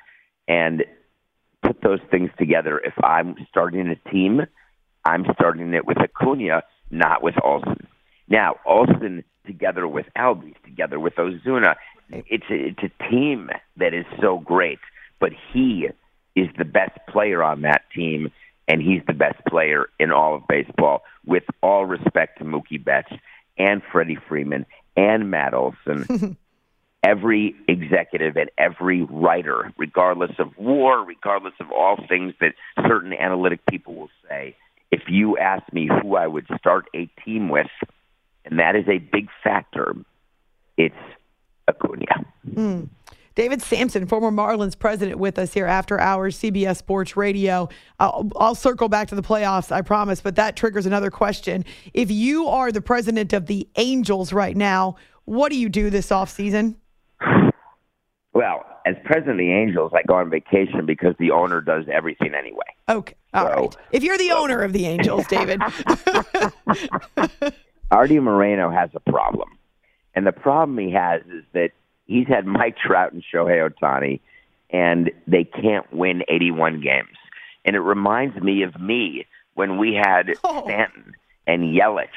[0.47, 0.84] And
[1.63, 2.79] put those things together.
[2.79, 4.41] If I'm starting a team,
[5.06, 7.88] I'm starting it with Acuna, not with Olson.
[8.27, 11.75] Now, Olson together with Albies, together with Ozuna,
[12.10, 14.79] it's a, it's a team that is so great.
[15.19, 15.88] But he
[16.36, 18.32] is the best player on that team,
[18.67, 21.03] and he's the best player in all of baseball.
[21.25, 23.12] With all respect to Mookie Betts
[23.58, 26.38] and Freddie Freeman and Matt Olson.
[27.04, 32.54] every executive and every writer, regardless of war, regardless of all things that
[32.88, 34.56] certain analytic people will say,
[34.92, 37.68] if you ask me who I would start a team with,
[38.46, 39.96] and that is a big factor,
[40.78, 40.96] it's
[41.68, 42.26] Acuna.
[42.48, 42.89] Mm.
[43.36, 47.68] David Samson, former Marlins president, with us here after hours, CBS Sports Radio.
[48.00, 51.66] I'll, I'll, circle back to the playoffs, I promise, but that triggers another question.
[51.96, 56.10] If you are the president of the Angels right now, what do you do this
[56.10, 56.76] offseason?
[58.34, 62.34] Well, as president of the Angels, I go on vacation because the owner does everything
[62.34, 62.65] anyway.
[62.89, 63.15] Okay.
[63.34, 63.78] all so, right.
[63.91, 64.39] If you're the so.
[64.39, 65.62] owner of the Angels, David.
[67.91, 69.50] Artie Moreno has a problem.
[70.15, 71.72] And the problem he has is that
[72.06, 74.19] he's had Mike Trout and Shohei Ohtani,
[74.72, 77.15] and they can't win 81 games.
[77.65, 80.63] And it reminds me of me when we had oh.
[80.65, 81.13] Stanton
[81.46, 82.08] and Yelich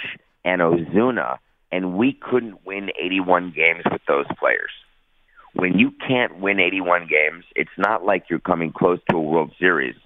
[0.45, 1.39] and Ozuna,
[1.71, 4.71] and we couldn't win 81 games with those players
[5.57, 9.53] when you can't win 81 games, it's not like you're coming close to a World
[9.59, 9.97] Series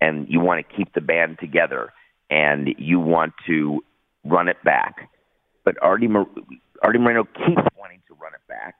[0.00, 1.92] and you want to keep the band together
[2.30, 3.84] and you want to
[4.24, 5.10] run it back.
[5.64, 6.08] But Artie,
[6.82, 8.76] Artie Moreno keeps wanting to run it back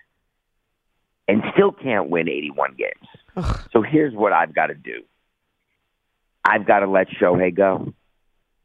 [1.28, 3.08] and still can't win 81 games.
[3.36, 3.68] Ugh.
[3.72, 5.02] So here's what I've got to do
[6.44, 7.92] I've got to let Shohei go.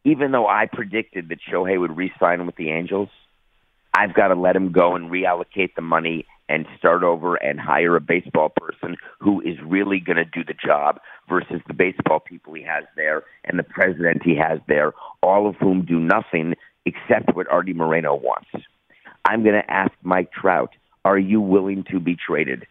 [0.05, 3.09] Even though I predicted that Shohei would re sign with the Angels,
[3.93, 7.95] I've got to let him go and reallocate the money and start over and hire
[7.95, 12.53] a baseball person who is really going to do the job versus the baseball people
[12.53, 17.35] he has there and the president he has there, all of whom do nothing except
[17.35, 18.49] what Artie Moreno wants.
[19.23, 20.71] I'm going to ask Mike Trout,
[21.05, 22.65] are you willing to be traded?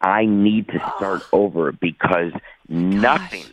[0.00, 1.44] I need to start oh.
[1.44, 2.32] over because
[2.68, 3.46] nothing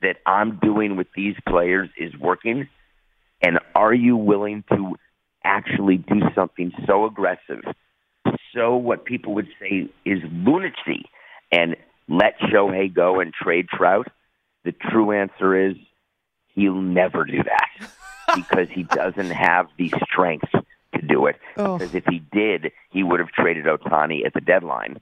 [0.00, 2.68] that I'm doing with these players is working.
[3.42, 4.96] And are you willing to
[5.44, 7.62] actually do something so aggressive
[8.54, 11.06] so what people would say is lunacy
[11.50, 11.76] and
[12.08, 14.08] let Shohei go and trade Trout?
[14.64, 15.76] The true answer is
[16.54, 17.90] he'll never do that
[18.36, 20.50] because he doesn't have the strength
[20.94, 21.36] to do it.
[21.56, 21.78] Oh.
[21.78, 25.00] Because if he did, he would have traded Ohtani at the deadline.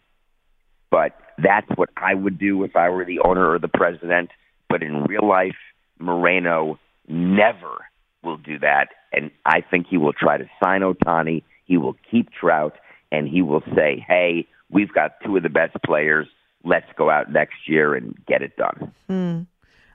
[0.90, 4.30] But that's what I would do if I were the owner or the president.
[4.68, 5.56] But in real life,
[5.98, 7.86] Moreno never
[8.22, 8.88] will do that.
[9.12, 11.42] And I think he will try to sign Ohtani.
[11.64, 12.76] He will keep Trout
[13.12, 16.28] and he will say, "Hey, we've got two of the best players.
[16.64, 19.46] Let's go out next year and get it done." Mm.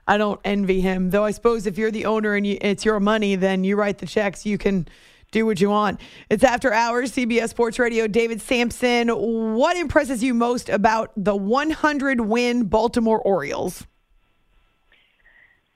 [0.08, 1.24] I don't envy him, though.
[1.24, 4.06] I suppose if you're the owner and you, it's your money, then you write the
[4.06, 4.46] checks.
[4.46, 4.86] You can
[5.32, 6.00] do what you want.
[6.30, 8.06] It's after hours, CBS Sports Radio.
[8.06, 13.86] David Samson, what impresses you most about the 100 win Baltimore Orioles?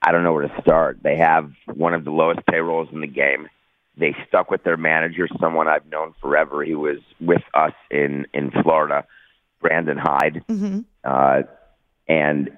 [0.03, 0.98] I don't know where to start.
[1.03, 3.48] They have one of the lowest payrolls in the game
[4.00, 6.62] they stuck with their manager, someone I've known forever.
[6.64, 9.06] He was with us in in Florida,
[9.60, 10.80] Brandon Hyde, mm-hmm.
[11.04, 11.42] uh,
[12.08, 12.50] and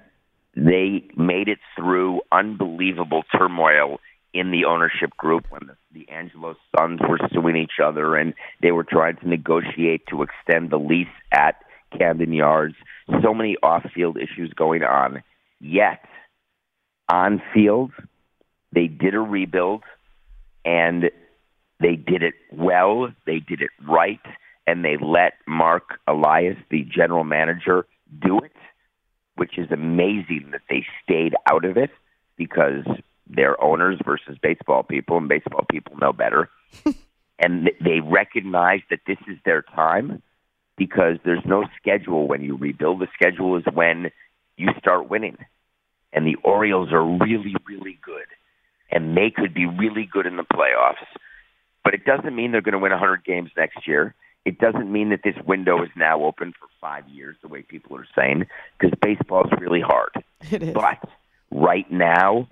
[0.55, 3.99] they made it through unbelievable turmoil
[4.33, 8.71] in the ownership group when the, the Angelos sons were suing each other and they
[8.71, 11.55] were trying to negotiate to extend the lease at
[11.97, 12.75] Camden Yards,
[13.21, 15.23] so many off-field issues going on.
[15.59, 16.03] Yet,
[17.11, 17.91] on field,
[18.71, 19.83] they did a rebuild,
[20.65, 21.11] and
[21.83, 23.13] they did it well.
[23.25, 24.21] They did it right,
[24.65, 27.85] and they let Mark Elias, the general manager,
[28.25, 28.55] do it,
[29.35, 31.91] which is amazing that they stayed out of it
[32.37, 32.85] because
[33.27, 36.49] they're owners versus baseball people, and baseball people know better.
[37.39, 40.21] and they recognize that this is their time
[40.77, 43.01] because there's no schedule when you rebuild.
[43.01, 44.09] The schedule is when
[44.57, 45.37] you start winning.
[46.13, 48.27] And the Orioles are really, really good.
[48.91, 51.05] And they could be really good in the playoffs.
[51.83, 54.15] But it doesn't mean they're going to win 100 games next year.
[54.45, 57.95] It doesn't mean that this window is now open for five years, the way people
[57.97, 58.45] are saying,
[58.77, 60.11] because baseball is really hard.
[60.51, 60.73] It is.
[60.73, 60.99] But
[61.49, 62.47] right now,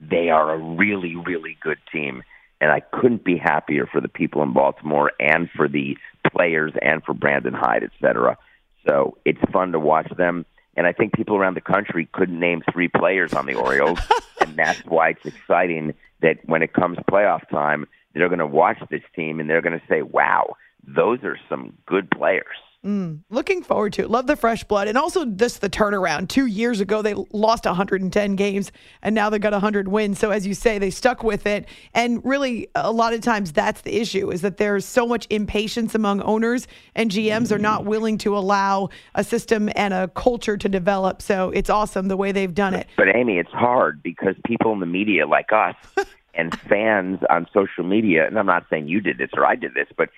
[0.00, 2.22] they are a really, really good team.
[2.60, 5.98] And I couldn't be happier for the people in Baltimore and for the
[6.30, 8.38] players and for Brandon Hyde, et cetera.
[8.86, 10.46] So it's fun to watch them.
[10.76, 13.98] And I think people around the country couldn't name three players on the Orioles.
[14.40, 18.78] and that's why it's exciting that when it comes playoff time, they're going to watch
[18.90, 22.56] this team and they're going to say, wow, those are some good players.
[22.84, 24.10] Mm, looking forward to it.
[24.10, 24.88] Love the fresh blood.
[24.88, 26.28] And also just the turnaround.
[26.28, 28.72] Two years ago, they lost 110 games,
[29.02, 30.18] and now they got 100 wins.
[30.18, 31.68] So, as you say, they stuck with it.
[31.94, 35.94] And really, a lot of times that's the issue is that there's so much impatience
[35.94, 40.68] among owners, and GMs are not willing to allow a system and a culture to
[40.68, 41.22] develop.
[41.22, 42.88] So, it's awesome the way they've done it.
[42.96, 45.76] But, Amy, it's hard because people in the media like us
[46.34, 49.74] and fans on social media, and I'm not saying you did this or I did
[49.74, 50.08] this, but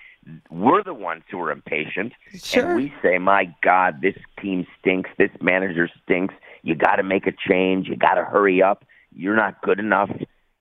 [0.49, 2.13] we're the ones who are impatient.
[2.33, 2.65] Sure.
[2.65, 5.09] And we say, my God, this team stinks.
[5.17, 6.33] This manager stinks.
[6.63, 7.87] You got to make a change.
[7.87, 8.85] You got to hurry up.
[9.15, 10.09] You're not good enough.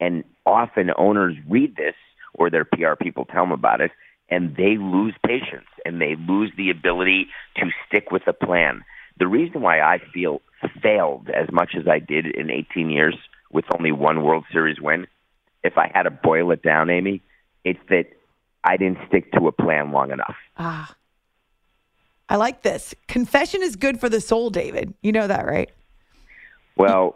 [0.01, 1.95] And often owners read this
[2.35, 3.93] or their PR people tell them about it
[4.29, 8.85] and they lose patience and they lose the ability to stick with a plan.
[9.19, 10.41] The reason why I feel
[10.83, 13.17] failed as much as I did in 18 years
[13.53, 15.07] with only one World Series win,
[15.65, 17.23] if I had to boil it down, Amy,
[17.65, 18.07] it's that
[18.63, 20.37] I didn't stick to a plan long enough.
[20.59, 20.95] Ah.
[22.29, 22.95] I like this.
[23.09, 24.95] Confession is good for the soul, David.
[25.03, 25.71] You know that, right?
[26.77, 27.15] Well,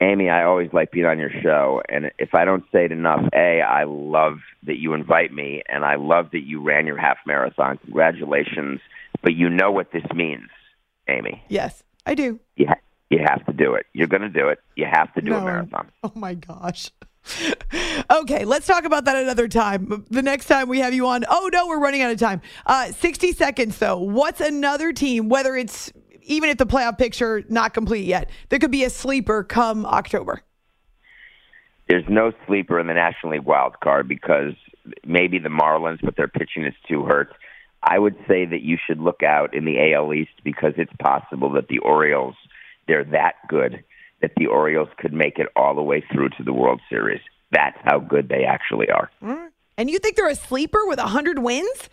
[0.00, 3.22] Amy, I always like being on your show, and if I don't say it enough,
[3.34, 7.18] a, I love that you invite me, and I love that you ran your half
[7.26, 7.78] marathon.
[7.84, 8.80] Congratulations!
[9.22, 10.48] But you know what this means,
[11.08, 11.42] Amy.
[11.48, 12.40] Yes, I do.
[12.56, 12.80] You ha-
[13.10, 13.86] you have to do it.
[13.94, 14.58] You're going to do it.
[14.74, 15.38] You have to do No.
[15.38, 15.90] a marathon.
[16.02, 16.90] Oh my gosh.
[18.10, 20.04] Okay, let's talk about that another time.
[20.10, 21.24] The next time we have you on.
[21.28, 22.40] Oh no, we're running out of time.
[22.66, 23.98] Uh, 60 seconds though.
[23.98, 28.70] What's another team, whether it's even if the playoff picture not complete yet, there could
[28.70, 30.42] be a sleeper come October.
[31.88, 34.54] There's no sleeper in the National League wild card because
[35.04, 37.32] maybe the Marlins, but their pitching is too hurt.
[37.82, 41.52] I would say that you should look out in the AL East because it's possible
[41.52, 42.34] that the Orioles,
[42.88, 43.84] they're that good
[44.22, 47.20] that the Orioles could make it all the way through to the World Series.
[47.52, 49.10] That's how good they actually are.
[49.78, 51.90] And you think they're a sleeper with 100 wins?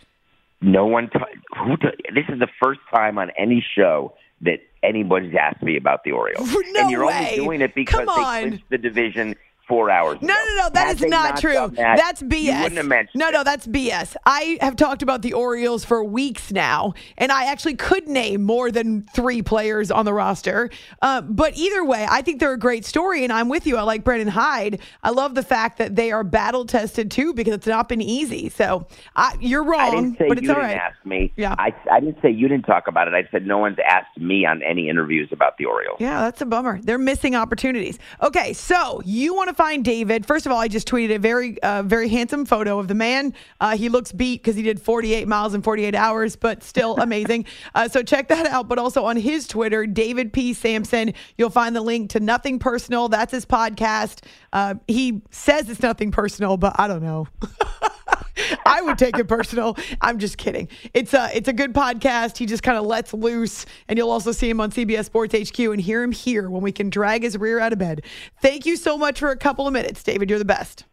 [0.60, 1.10] No one.
[1.10, 1.18] T-
[1.58, 1.76] who?
[1.76, 6.12] T- this is the first time on any show that anybody's asked me about the
[6.12, 7.14] Orioles, No and you're way.
[7.14, 9.34] only doing it because they clinched the division
[9.68, 10.18] four hours.
[10.20, 10.44] No, ago.
[10.46, 10.70] no, no.
[10.70, 11.52] That Had is not true.
[11.76, 12.62] that, that's You BS.
[12.62, 13.18] wouldn't have mentioned.
[13.18, 14.16] no, no, that's BS.
[14.26, 18.70] I have talked about the Orioles for weeks now, and I actually could name more
[18.70, 20.70] than three players on the roster.
[21.02, 23.76] Uh, but either way, I think they're a great story, and I'm with you.
[23.76, 24.80] I like Brandon Hyde.
[25.02, 28.48] I love the fact that they are battle tested too, because it's not been easy.
[28.48, 30.76] So I, you're wrong, I didn't say but it's you all didn't right.
[30.78, 31.32] ask me.
[31.36, 31.54] Yeah.
[31.58, 33.14] I, I didn't say you didn't talk about it.
[33.14, 35.98] I said no one's asked me on any interviews about the Orioles.
[36.00, 36.80] Yeah, that's a bummer.
[36.82, 37.98] They're missing opportunities.
[38.22, 40.26] Okay, so you want to find David.
[40.26, 43.34] First of all, I just tweeted a very, uh, very handsome photo of the man.
[43.60, 47.46] Uh, he looks beat because he did 48 miles in 48 hours, but still amazing.
[47.74, 48.68] Uh, so check that out.
[48.68, 50.52] But also on his Twitter, David P.
[50.52, 53.08] Samson, you'll find the link to Nothing Personal.
[53.08, 54.24] That's his podcast.
[54.52, 57.28] Uh, he says it's nothing personal, but I don't know.
[58.66, 59.76] I would take it personal.
[60.00, 60.68] I'm just kidding.
[60.92, 62.36] It's a it's a good podcast.
[62.38, 65.58] He just kind of lets loose, and you'll also see him on CBS Sports HQ
[65.58, 68.02] and hear him here when we can drag his rear out of bed.
[68.40, 70.30] Thank you so much for a couple of minutes, David.
[70.30, 70.84] You're the best.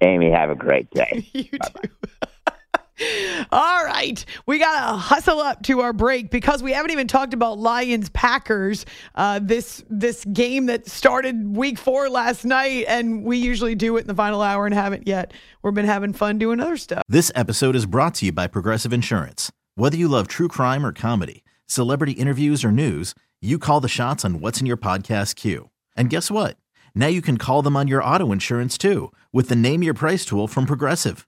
[0.00, 1.28] Amy, have a great day.
[1.32, 1.88] you too.
[3.52, 7.58] All right, we gotta hustle up to our break because we haven't even talked about
[7.58, 8.84] Lions Packers.
[9.14, 14.00] Uh, this this game that started week four last night, and we usually do it
[14.00, 15.32] in the final hour and haven't yet.
[15.62, 17.02] We've been having fun doing other stuff.
[17.08, 19.52] This episode is brought to you by Progressive Insurance.
[19.76, 24.24] Whether you love true crime or comedy, celebrity interviews or news, you call the shots
[24.24, 25.70] on what's in your podcast queue.
[25.96, 26.56] And guess what?
[26.96, 30.24] Now you can call them on your auto insurance too with the Name Your Price
[30.24, 31.27] tool from Progressive.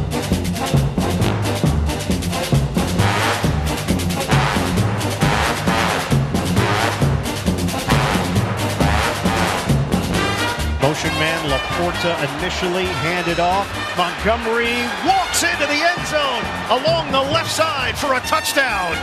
[11.61, 13.69] LaPorta initially handed off.
[13.97, 14.73] Montgomery
[15.05, 18.97] walks into the end zone along the left side for a touchdown.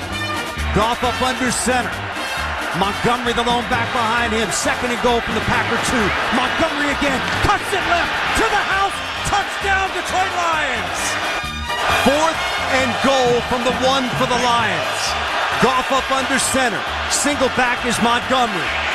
[0.74, 1.90] Goff up under center.
[2.78, 4.50] Montgomery, the lone back behind him.
[4.50, 6.06] Second and goal from the Packer two.
[6.34, 7.18] Montgomery again.
[7.46, 8.96] Cuts it left to the house.
[9.30, 10.98] Touchdown, Detroit Lions.
[12.04, 12.40] Fourth
[12.74, 15.00] and goal from the one for the Lions.
[15.62, 16.80] Goff up under center.
[17.10, 18.87] Single back is Montgomery.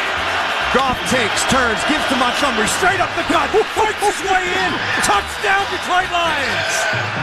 [0.74, 3.48] Goff takes, turns, gives to Montgomery, straight up the gut,
[3.78, 4.72] fights his way in,
[5.06, 7.14] touchdown Detroit Lions!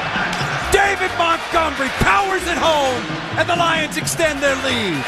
[0.71, 3.03] David Montgomery powers it home,
[3.37, 5.05] and the Lions extend their lead.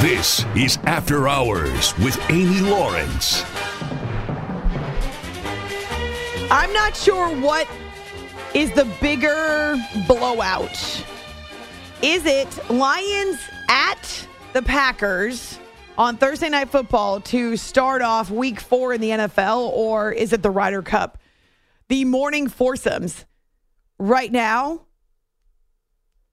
[0.00, 3.44] This is After Hours with Amy Lawrence.
[6.50, 7.68] I'm not sure what
[8.54, 9.76] is the bigger
[10.06, 11.04] blowout.
[12.00, 13.38] Is it Lions
[13.68, 15.58] at the Packers
[15.98, 20.42] on Thursday Night Football to start off week four in the NFL, or is it
[20.42, 21.18] the Ryder Cup?
[21.88, 23.24] The morning foursomes
[23.98, 24.82] right now,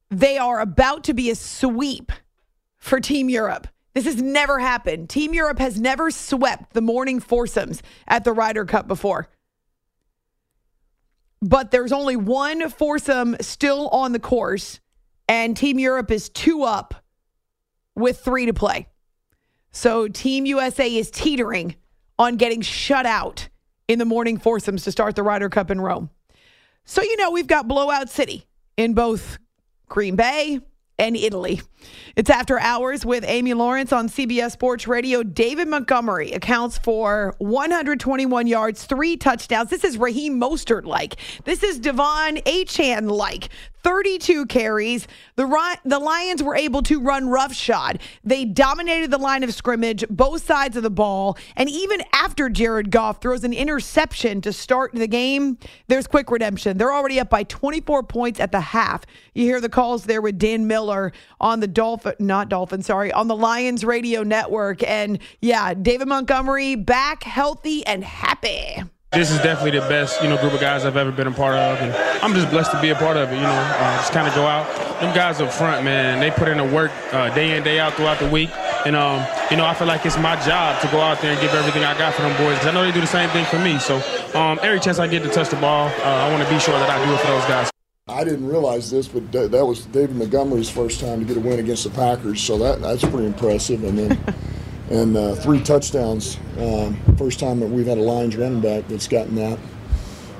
[0.10, 2.12] they are about to be a sweep
[2.78, 3.68] for Team Europe.
[3.94, 5.10] This has never happened.
[5.10, 9.30] Team Europe has never swept the morning foursomes at the Ryder Cup before.
[11.42, 14.80] But there's only one foursome still on the course,
[15.28, 16.96] and Team Europe is two up
[17.96, 18.88] with three to play.
[19.74, 21.76] So Team USA is teetering
[22.18, 23.50] on getting shut out
[23.88, 26.10] in the morning foursomes to start the Ryder Cup in Rome.
[26.86, 28.46] So, you know, we've got Blowout City
[28.78, 29.40] in both
[29.90, 30.60] Green Bay
[31.00, 31.62] and Italy.
[32.16, 35.24] It's after hours with Amy Lawrence on CBS Sports Radio.
[35.24, 39.70] David Montgomery accounts for 121 yards, three touchdowns.
[39.70, 41.16] This is Raheem Mostert like.
[41.46, 43.50] This is De'Von Achane like.
[43.84, 45.08] 32 carries.
[45.36, 48.00] The the Lions were able to run roughshod.
[48.24, 52.92] They dominated the line of scrimmage, both sides of the ball, and even after Jared
[52.92, 55.58] Goff throws an interception to start the game,
[55.88, 56.78] there's quick redemption.
[56.78, 59.06] They're already up by 24 points at the half.
[59.34, 61.12] You hear the calls there with Dan Miller
[61.42, 64.84] on the Dolphin, not Dolphin, sorry, on the Lions radio network.
[64.84, 68.84] And yeah, David Montgomery back healthy and happy.
[69.14, 71.54] This is definitely the best, you know, group of guys I've ever been a part
[71.54, 71.94] of, and
[72.24, 73.36] I'm just blessed to be a part of it.
[73.36, 74.66] You know, uh, just kind of go out.
[75.00, 77.94] Them guys up front, man, they put in the work uh, day in, day out
[77.94, 78.50] throughout the week,
[78.88, 81.40] and um, you know, I feel like it's my job to go out there and
[81.40, 82.58] give everything I got for them boys.
[82.58, 83.98] Cause I know they do the same thing for me, so
[84.34, 86.74] um, every chance I get to touch the ball, uh, I want to be sure
[86.74, 87.73] that I do it for those guys.
[88.10, 91.60] I didn't realize this, but that was David Montgomery's first time to get a win
[91.60, 93.82] against the Packers, so that that's pretty impressive.
[93.86, 94.36] And then
[94.90, 96.38] and uh, three touchdowns.
[96.60, 99.58] Um, first time that we've had a Lions running back that's gotten that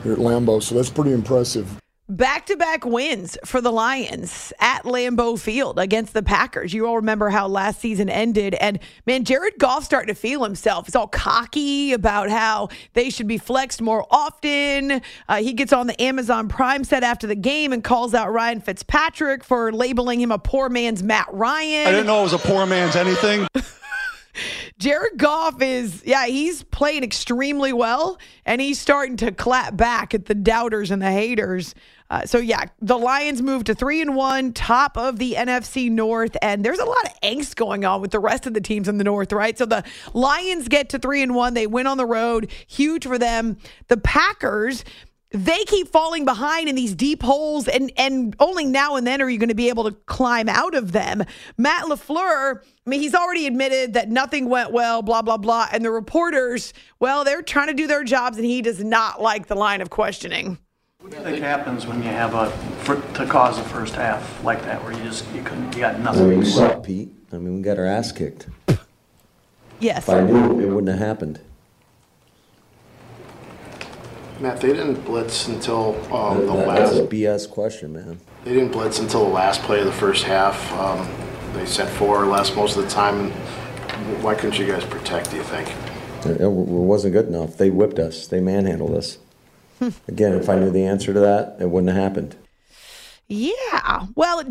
[0.04, 1.80] here at Lambeau, so that's pretty impressive.
[2.10, 6.74] Back to back wins for the Lions at Lambeau Field against the Packers.
[6.74, 8.56] You all remember how last season ended.
[8.56, 10.86] And man, Jared Goff starting to feel himself.
[10.86, 15.02] He's all cocky about how they should be flexed more often.
[15.30, 18.60] Uh, he gets on the Amazon Prime set after the game and calls out Ryan
[18.60, 21.88] Fitzpatrick for labeling him a poor man's Matt Ryan.
[21.88, 23.48] I didn't know it was a poor man's anything.
[24.80, 30.26] Jared Goff is, yeah, he's playing extremely well, and he's starting to clap back at
[30.26, 31.76] the doubters and the haters.
[32.10, 36.38] Uh, so yeah, the Lions move to three and one, top of the NFC North,
[36.42, 38.98] and there's a lot of angst going on with the rest of the teams in
[38.98, 39.58] the North, right?
[39.58, 43.18] So the Lions get to three and one, they win on the road, huge for
[43.18, 43.58] them.
[43.88, 44.84] The Packers
[45.34, 49.30] they keep falling behind in these deep holes and and only now and then are
[49.30, 51.24] you going to be able to climb out of them.
[51.58, 55.84] Matt LaFleur, I mean he's already admitted that nothing went well, blah blah blah, and
[55.84, 59.56] the reporters, well, they're trying to do their jobs and he does not like the
[59.56, 60.60] line of questioning.
[61.00, 62.50] What do you think happens when you have a
[62.84, 66.00] for, to cause a first half like that where you just you couldn't you got
[66.00, 66.26] nothing?
[66.26, 67.10] I mean, we suck, Pete.
[67.32, 68.48] I mean, we got our ass kicked.
[69.80, 70.08] Yes.
[70.08, 71.42] If I knew, it wouldn't have happened.
[74.44, 76.80] Matt, they didn't blitz until um, the That- last.
[76.96, 78.20] That's a BS question, man.
[78.44, 80.70] They didn't blitz until the last play of the first half.
[80.74, 81.08] Um,
[81.54, 83.32] they sent four or less most of the time.
[84.22, 85.32] Why couldn't you guys protect?
[85.32, 85.70] Do you think?
[86.26, 87.56] It, it wasn't good enough.
[87.56, 88.28] They whipped us.
[88.28, 89.18] They manhandled us.
[90.10, 92.36] Again, if I knew the answer to that, it wouldn't have happened.
[93.30, 94.08] Yeah.
[94.16, 94.44] Well,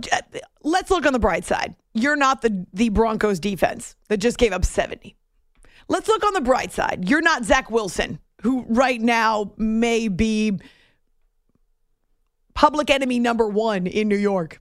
[0.63, 1.75] let's look on the bright side.
[1.93, 5.15] You're not the the Broncos defense that just gave up 70.
[5.89, 7.11] Let's look on the bright side.
[7.11, 10.59] You're not Zach Wilson, who right now may be
[12.55, 14.61] public enemy number one in New York.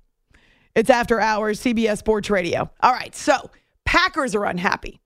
[0.75, 2.69] It's after hours, CBS Sports Radio.
[2.81, 3.49] All right, so
[3.85, 5.01] Packers are unhappy.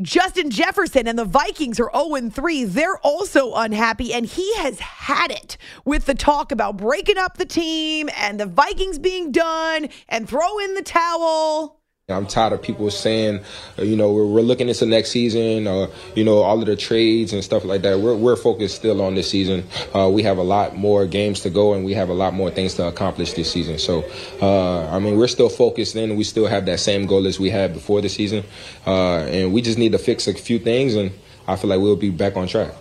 [0.00, 2.64] Justin Jefferson and the Vikings are 0 3.
[2.64, 7.44] They're also unhappy, and he has had it with the talk about breaking up the
[7.44, 11.81] team and the Vikings being done and throw in the towel.
[12.08, 13.44] I'm tired of people saying,
[13.78, 16.74] uh, you know, we're, we're looking into next season, or you know, all of the
[16.74, 18.00] trades and stuff like that.
[18.00, 19.64] We're we're focused still on this season.
[19.94, 22.50] Uh, we have a lot more games to go, and we have a lot more
[22.50, 23.78] things to accomplish this season.
[23.78, 24.04] So,
[24.40, 25.94] uh, I mean, we're still focused.
[25.94, 28.42] Then we still have that same goal as we had before the season,
[28.84, 31.12] uh, and we just need to fix a few things, and
[31.46, 32.72] I feel like we'll be back on track.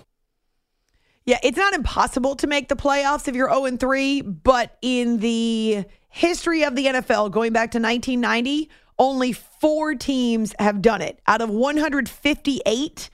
[1.26, 5.86] Yeah, it's not impossible to make the playoffs if you're 0 3, but in the
[6.10, 8.70] history of the NFL, going back to 1990,
[9.02, 11.20] only four teams have done it.
[11.26, 13.10] Out of 158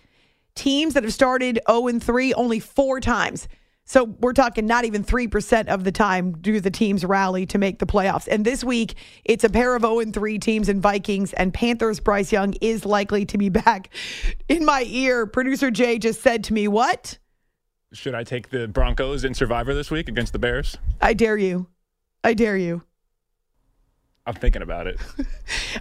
[0.54, 3.48] teams that have started 0 and 3, only four times.
[3.86, 7.80] So we're talking not even 3% of the time do the teams rally to make
[7.80, 8.28] the playoffs.
[8.28, 12.02] And this week, it's a pair of 0 and 3 teams and Vikings, and Panthers
[12.02, 13.90] Bryce Young is likely to be back.
[14.50, 17.18] In my ear, producer Jay just said to me, What?
[17.94, 20.78] Should I take the Broncos in Survivor this week against the Bears?
[21.00, 21.68] I dare you.
[22.26, 22.84] I dare you.
[24.28, 25.00] I'm thinking about it.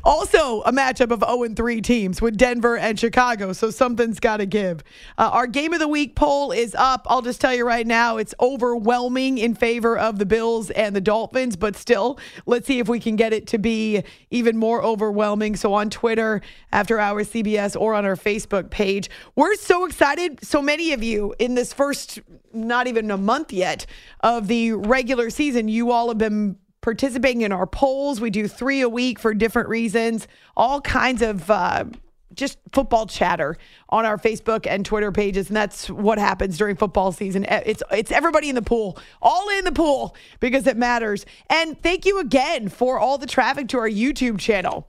[0.05, 4.47] Also, a matchup of 0 3 teams with Denver and Chicago, so something's got to
[4.47, 4.85] give.
[5.19, 7.07] Uh, our game of the week poll is up.
[7.09, 11.01] I'll just tell you right now, it's overwhelming in favor of the Bills and the
[11.01, 15.57] Dolphins, but still, let's see if we can get it to be even more overwhelming.
[15.57, 16.43] So on Twitter,
[16.73, 20.45] After our CBS, or on our Facebook page, we're so excited.
[20.45, 22.21] So many of you in this first,
[22.53, 23.87] not even a month yet,
[24.21, 28.21] of the regular season, you all have been participating in our polls.
[28.21, 31.87] We do three a week for different reasons, all kinds of uh,
[32.33, 33.57] just football chatter
[33.89, 37.45] on our Facebook and Twitter pages, and that's what happens during football season.
[37.45, 41.27] It's it's everybody in the pool, all in the pool because it matters.
[41.51, 44.87] And thank you again for all the traffic to our YouTube channel.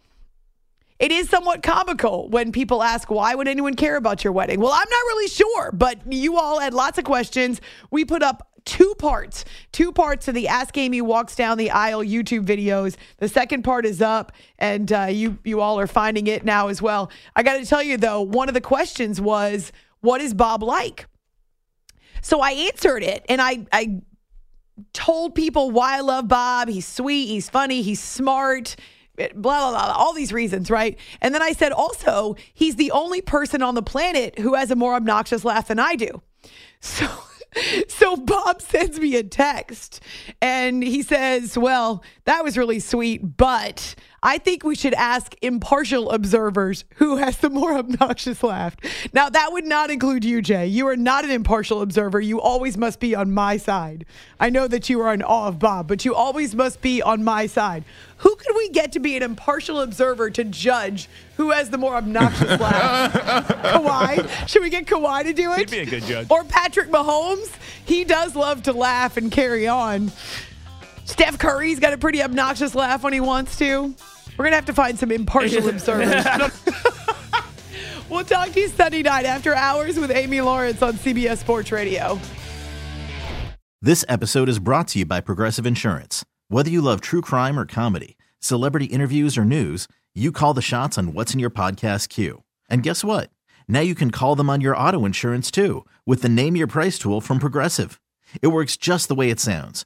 [1.00, 4.60] It is somewhat comical when people ask, why would anyone care about your wedding?
[4.60, 7.60] Well, I'm not really sure, but you all had lots of questions.
[7.90, 12.04] We put up two parts, two parts to the Ask Amy Walks Down the Aisle
[12.04, 12.98] YouTube videos.
[13.18, 16.82] The second part is up, and uh, you you all are finding it now as
[16.82, 17.10] well.
[17.36, 21.08] I got to tell you though, one of the questions was, what is Bob like?
[22.22, 24.02] So I answered it, and I I
[24.92, 26.68] told people why I love Bob.
[26.68, 28.76] He's sweet, he's funny, he's smart
[29.16, 30.96] blah, blah, blah, all these reasons, right?
[31.22, 34.76] And then I said also, he's the only person on the planet who has a
[34.76, 36.22] more obnoxious laugh than I do.
[36.82, 37.08] So.
[37.88, 40.02] So Bob sends me a text
[40.42, 46.12] and he says, Well, that was really sweet, but I think we should ask impartial
[46.12, 48.76] observers who has the more obnoxious laugh.
[49.14, 50.68] Now, that would not include you, Jay.
[50.68, 52.20] You are not an impartial observer.
[52.20, 54.06] You always must be on my side.
[54.42, 57.24] I know that you are in awe of Bob, but you always must be on
[57.24, 57.86] my side.
[58.18, 61.08] Who could we get to be an impartial observer to judge
[61.38, 63.14] who has the more obnoxious laugh?
[63.14, 64.48] Kawhi?
[64.50, 65.60] Should we get Kawhi to do it?
[65.60, 66.28] He'd be a good judge.
[66.30, 67.50] Or Patrick Mahomes?
[67.86, 70.12] He does love to laugh and carry on.
[71.08, 73.96] Steph Curry's got a pretty obnoxious laugh when he wants to.
[74.38, 76.26] We're going to have to find some impartial observers.
[78.10, 82.20] we'll talk to you Sunday night after hours with Amy Lawrence on CBS Sports Radio.
[83.82, 86.26] This episode is brought to you by Progressive Insurance.
[86.50, 90.98] Whether you love true crime or comedy, celebrity interviews or news, you call the shots
[90.98, 92.44] on what's in your podcast queue.
[92.70, 93.30] And guess what?
[93.66, 97.00] Now you can call them on your auto insurance too with the Name Your Price
[97.00, 98.02] tool from Progressive.
[98.42, 99.86] It works just the way it sounds.